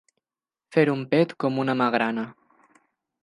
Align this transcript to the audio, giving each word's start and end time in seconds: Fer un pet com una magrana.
Fer 0.75 0.85
un 0.93 1.03
pet 1.11 1.35
com 1.45 1.61
una 1.65 1.77
magrana. 1.83 2.23